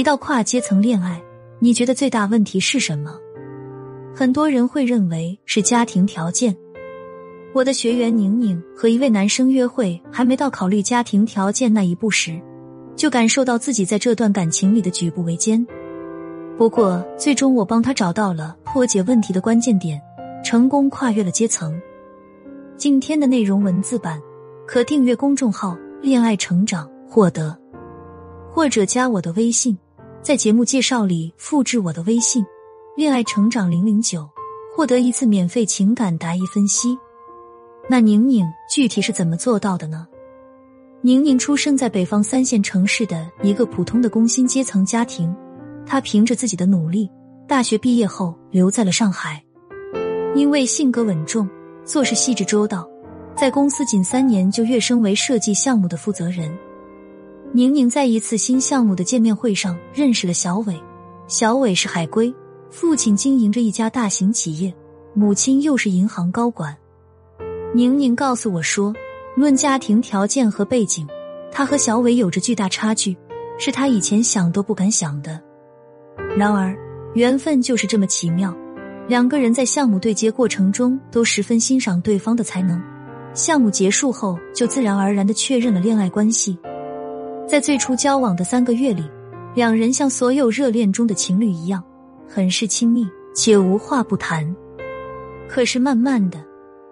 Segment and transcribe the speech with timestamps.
[0.00, 1.22] 提到跨阶层恋爱，
[1.58, 3.20] 你觉得最大问题是什么？
[4.16, 6.56] 很多人会认为是家庭条件。
[7.52, 12.40] 我的学员宁宁和一位男生约会，还没到考虑家庭条件那一步时，
[12.96, 15.66] 就感受到自己在这段感情里的举步维艰。
[16.56, 20.00] 不过，最终我帮他找到了破解问题的关键点，
[20.42, 21.78] 成功跨越了阶层。
[22.78, 24.18] 今天的内容文字版
[24.66, 27.54] 可订阅公众号“恋爱成长”获得，
[28.50, 29.76] 或者加我的微信，
[30.22, 32.44] 在节目介绍里复制我的微信
[32.94, 34.28] “恋爱成长零零九”，
[34.76, 36.96] 获得一次免费情感答疑分析。
[37.88, 40.06] 那宁宁具体是怎么做到的呢？
[41.00, 45.34] 宁宁出生在北方三线城市的一个普通的工薪阶层家庭，
[45.86, 47.10] 她凭着自己的努力，
[47.48, 49.42] 大学毕业后留在了上海。
[50.34, 51.48] 因为性格稳重，
[51.82, 52.86] 做事细致周到，
[53.34, 56.54] 在公司仅三年就跃升为设计项目的负责人。
[57.52, 60.80] 宁宁在一次新项目的见面会上认识了小伟，
[61.26, 62.32] 小伟是海归，
[62.70, 64.72] 父亲经营着一家大型企业，
[65.14, 66.76] 母亲又是银行高管。
[67.74, 68.94] 宁宁告诉我说
[69.36, 71.04] ：“论家庭条件和背景，
[71.50, 73.16] 他和小伟有着巨大差距，
[73.58, 75.40] 是他以前想都不敢想的。
[76.36, 76.72] 然而，
[77.14, 78.56] 缘分就是这么奇妙，
[79.08, 82.80] 两个人在项目对接过程中都十分欣赏对方的才能。
[83.34, 86.56] 项目结束后，就自然而然的确认了恋爱关系。
[87.50, 89.02] 在最初交往的三个月里，
[89.56, 91.82] 两人像所有热恋中的情侣一样，
[92.28, 94.54] 很是亲密且无话不谈。
[95.48, 96.40] 可是慢慢的。”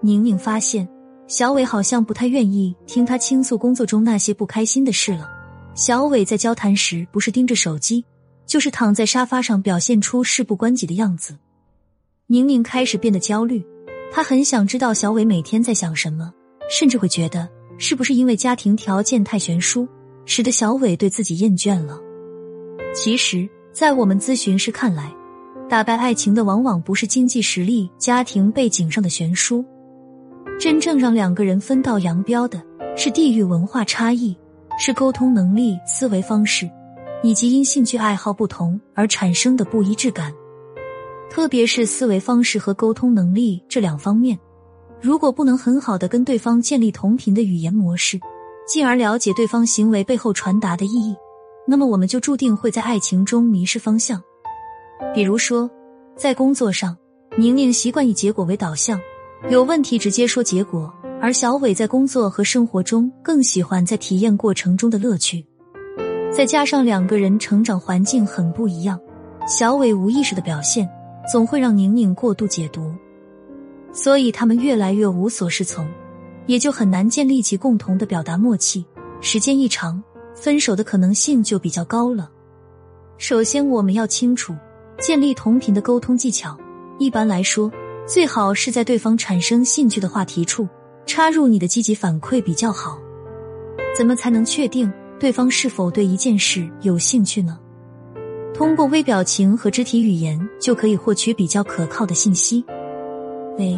[0.00, 0.88] 宁宁发现，
[1.26, 5.28] 小伟好像不太愿意听他倾诉工作中那些不开心的事了。
[5.74, 8.02] 小伟在交谈时，不是盯着手机，
[8.46, 11.36] 就是躺在沙发上，表现出事不关己的样子。
[12.28, 13.62] 宁宁开始变得焦虑，
[14.10, 16.32] 她很想知道小伟每天在想什么，
[16.70, 19.86] 甚至会觉得是不是因为家庭条件太悬殊，
[20.26, 21.98] 使得小伟对自己厌倦了。
[22.94, 25.10] 其实，在我们咨询师看来，
[25.68, 29.64] 打败爱情的往往不是经济实力、家庭背景上的悬殊。
[30.60, 32.62] 真正让两个人分道扬镳的
[32.96, 34.36] 是地域文化差异，
[34.78, 36.68] 是沟通能力、思维方式，
[37.22, 40.32] 以及因兴趣爱好不同而产生的不一致感。
[41.28, 44.38] 特别是思维方式和沟通能力这两方面，
[45.02, 48.18] 如果不能很好的跟对方建立同频的语言模式，
[48.66, 51.16] 进而了解对方行为背后传达的意义，
[51.66, 54.20] 那么我们就注定会在爱情中迷失方向。
[55.14, 55.70] 比如说，
[56.16, 56.96] 在工作上，
[57.36, 58.98] 宁宁习惯以结果为导向。
[59.50, 65.46] 有问题直接说结果，而小伟在工作和生活中更喜欢在体验过程中的乐趣。
[66.32, 68.98] 再加上两个人成长环境很不一样，
[69.46, 70.88] 小伟无意识的表现
[71.30, 72.92] 总会让宁宁过度解读，
[73.92, 75.86] 所以他们越来越无所适从，
[76.46, 78.84] 也就很难建立起共同的表达默契。
[79.20, 80.02] 时间一长，
[80.34, 82.30] 分手的可能性就比较高了。
[83.18, 84.54] 首先，我们要清楚
[84.98, 86.56] 建立同频的沟通技巧。
[86.98, 87.70] 一般来说。
[88.08, 90.68] 最好是在对方产生兴趣的话题处
[91.06, 92.96] 插入你的积极反馈比较好。
[93.98, 97.58] 怎么才能确定对方是否对一件事有兴趣呢？
[98.54, 102.64] 通过微表情和肢体语言就可以获取比较可靠的信息。
[103.58, 103.76] A.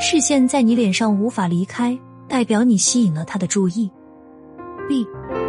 [0.00, 1.96] 视线在你脸上无法离开，
[2.28, 3.90] 代表你吸引了他的注意。
[4.88, 5.06] B.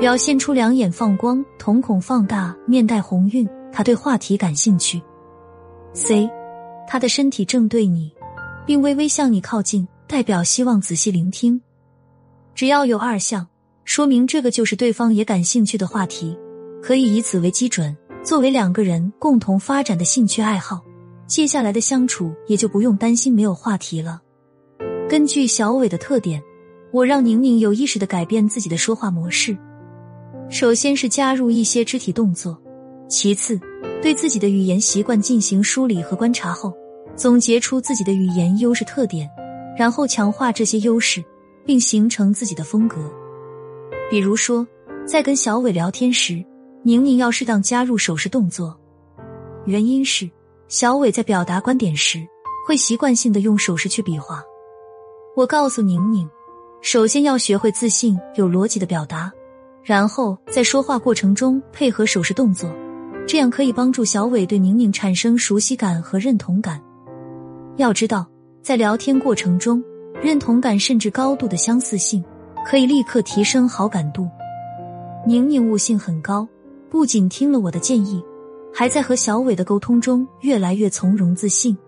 [0.00, 5.00] 表现出两眼放光、瞳孔放大、面带红晕，他对话题感兴趣。
[5.94, 6.28] C.
[6.88, 8.12] 他的身体正对你，
[8.66, 11.60] 并微微向你靠近，代表希望仔细聆听。
[12.54, 13.46] 只要有二项，
[13.84, 16.36] 说明这个就是对方也感兴趣的话题，
[16.82, 20.82] 可以以此为基准，作为两个人共同发展的兴趣爱好。
[21.26, 24.20] 接下来的相处也就不用担心没有话题了。
[25.08, 26.42] 根据小伟的特点，
[26.92, 29.56] 我让宁宁有意识的改变自己的说话模式。
[30.50, 32.60] 首先是加入一些肢体动作，
[33.08, 33.58] 其次。
[34.02, 36.74] 对自己的语言习惯进行梳理和观察后，
[37.14, 39.30] 总结出自己的语言优势特点，
[39.78, 41.24] 然后强化这些优势，
[41.64, 42.98] 并形成自己的风格。
[44.10, 44.66] 比如说，
[45.06, 46.44] 在跟小伟聊天时，
[46.82, 48.76] 宁宁要适当加入手势动作，
[49.66, 50.28] 原因是
[50.66, 52.26] 小伟在表达观点时
[52.66, 54.42] 会习惯性的用手势去比划。
[55.36, 56.28] 我告诉宁宁，
[56.82, 59.32] 首先要学会自信、有逻辑的表达，
[59.84, 62.68] 然后在说话过程中配合手势动作。
[63.24, 66.82] 这样可以帮助小伟对宁宁产生熟悉感和认同感。
[67.76, 68.26] 要知道，
[68.62, 69.82] 在聊天过程中，
[70.20, 72.22] 认同感甚至高度的相似性，
[72.66, 74.28] 可以立刻提升好感度。
[75.24, 76.46] 宁宁悟性很高，
[76.90, 78.20] 不仅听了我的建议，
[78.74, 81.78] 还在和小伟的沟通中越来越从容自信。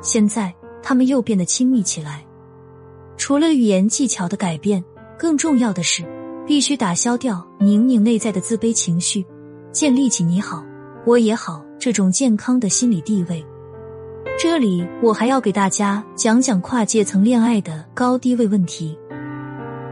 [0.00, 2.24] 现在他们又变得亲密起来。
[3.16, 4.82] 除了语言技巧的改变，
[5.18, 6.04] 更重要的是，
[6.46, 9.24] 必须打消掉宁宁内在的自卑情绪。
[9.72, 10.64] 建立起你好，
[11.04, 13.44] 我也好这种健康的心理地位。
[14.38, 18.96] 这里我还要给大家讲讲跨界层恋爱的高低位问题。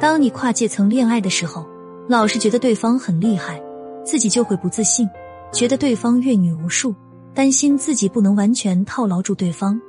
[0.00, 1.66] 当你跨界层恋爱的时候，
[2.08, 3.62] 老是觉得对方很厉害，
[4.04, 5.08] 自己就会不自信，
[5.52, 6.94] 觉得对方阅女无数，
[7.34, 9.80] 担心自己不能完全套牢住对方，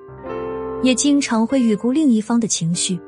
[0.84, 3.00] 也经常会预估另一方的情绪，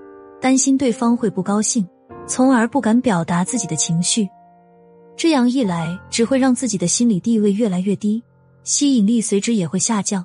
[0.46, 1.84] 担心对方会不高兴，
[2.28, 4.30] 从而不敢表达自己的情绪。
[5.18, 8.22] 这样一来，只会让自己的心理地位越来越低，
[8.64, 10.24] 吸引力随之也会下降。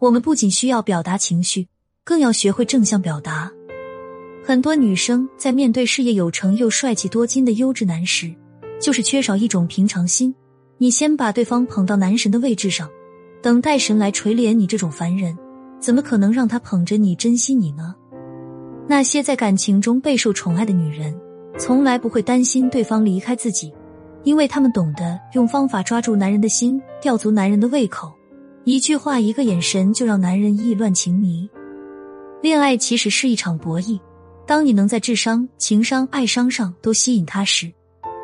[0.00, 1.68] 我们不仅需要表达情绪，
[2.02, 3.48] 更要学会正向表达。
[4.44, 8.34] 很多女生在面对事业有成又帅气多金的优质男时，
[8.80, 10.34] 就是缺少一种平常心。
[10.78, 12.90] 你先把对方捧到男神的位置上，
[13.40, 15.38] 等待神来垂怜你这种凡人，
[15.78, 17.94] 怎么可能让他捧着你、珍惜你呢？
[18.90, 21.16] 那些在感情中备受宠爱的女人，
[21.56, 23.72] 从来不会担心对方离开自己，
[24.24, 28.12] 因为他们懂得用方法抓住男人的心，吊足男人的胃口。
[28.64, 31.48] 一句话，一个眼神，就让男人意乱情迷。
[32.42, 33.96] 恋爱其实是一场博弈，
[34.44, 37.72] 当你能在智商、情商、爱商上都吸引他时，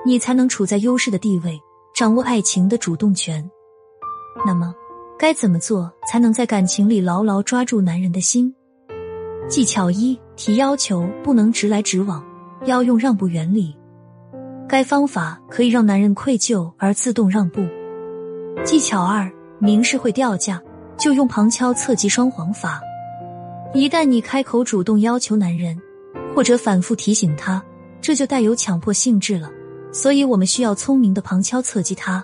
[0.05, 1.57] 你才能处在优势的地位，
[1.95, 3.49] 掌握爱情的主动权。
[4.45, 4.75] 那么，
[5.17, 8.53] 该怎么做才能在感情里牢牢抓住男人的心？
[9.49, 12.25] 技巧一：提要求不能直来直往，
[12.65, 13.77] 要用让步原理。
[14.69, 17.65] 该方法可以让男人愧疚而自动让步。
[18.65, 19.31] 技巧二。
[19.59, 20.63] 明示会掉价，
[20.99, 22.79] 就用旁敲侧击双簧法。
[23.73, 25.75] 一旦你开口主动要求男人，
[26.35, 27.65] 或者反复提醒他，
[28.03, 29.51] 这就带有强迫性质了。
[29.91, 32.23] 所以我们需要聪明的旁敲侧击他。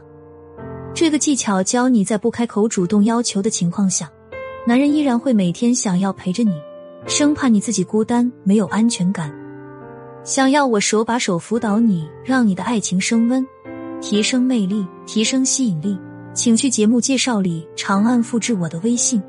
[0.92, 4.10] 这个技巧教你在不开口主动要求的情况下，
[4.66, 6.52] 男人依然会每天想要陪着你，
[7.06, 9.32] 生怕你自己孤单没有安全感，
[10.24, 13.46] 想要我手把手辅导你，让你的爱情升温，
[14.00, 15.98] 提升魅力，提升吸引力。
[16.34, 19.22] 请去节目介绍里长按复制我的微信，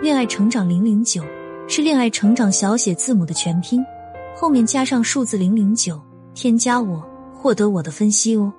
[0.00, 1.20] 恋爱成长零零九
[1.66, 3.84] 是恋爱成长小写字母的全拼，
[4.36, 6.00] 后面加上数字零零九，
[6.32, 8.52] 添加我获得我的分析哦。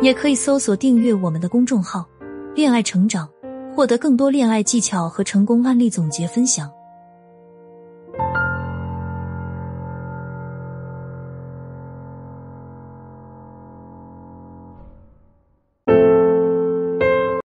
[0.00, 2.06] 也可以搜索订阅我们的公众号
[2.56, 3.28] “恋爱成长”，
[3.76, 6.70] 获得更多恋爱技巧和成功案例总结分享。